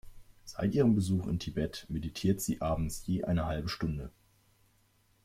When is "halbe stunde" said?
3.45-4.09